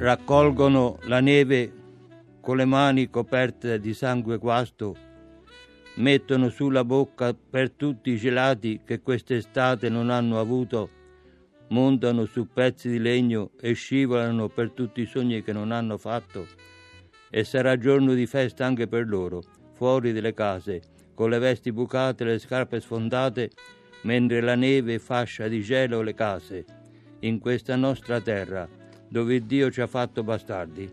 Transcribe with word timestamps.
raccolgono 0.00 0.98
la 1.02 1.20
neve 1.20 1.70
con 2.40 2.56
le 2.56 2.64
mani 2.64 3.10
coperte 3.10 3.78
di 3.78 3.92
sangue 3.92 4.38
guasto, 4.38 4.96
mettono 5.96 6.48
sulla 6.48 6.84
bocca 6.84 7.34
per 7.34 7.72
tutti 7.72 8.08
i 8.12 8.16
gelati 8.16 8.80
che 8.82 9.02
quest'estate 9.02 9.90
non 9.90 10.08
hanno 10.08 10.40
avuto, 10.40 10.88
montano 11.68 12.24
su 12.24 12.48
pezzi 12.50 12.88
di 12.88 12.98
legno 12.98 13.50
e 13.60 13.74
scivolano 13.74 14.48
per 14.48 14.70
tutti 14.70 15.02
i 15.02 15.06
sogni 15.06 15.42
che 15.42 15.52
non 15.52 15.70
hanno 15.70 15.98
fatto. 15.98 16.46
E 17.28 17.44
sarà 17.44 17.76
giorno 17.76 18.14
di 18.14 18.24
festa 18.24 18.64
anche 18.64 18.88
per 18.88 19.06
loro, 19.06 19.42
fuori 19.74 20.12
delle 20.12 20.32
case, 20.32 20.80
con 21.12 21.28
le 21.28 21.38
vesti 21.38 21.72
bucate 21.72 22.24
e 22.24 22.26
le 22.26 22.38
scarpe 22.38 22.80
sfondate, 22.80 23.50
mentre 24.04 24.40
la 24.40 24.54
neve 24.54 24.98
fascia 24.98 25.46
di 25.46 25.60
gelo 25.60 26.00
le 26.00 26.14
case, 26.14 26.64
in 27.20 27.38
questa 27.38 27.76
nostra 27.76 28.18
terra, 28.22 28.79
dove 29.10 29.44
Dio 29.44 29.70
ci 29.70 29.80
ha 29.80 29.88
fatto 29.88 30.22
bastardi. 30.22 30.88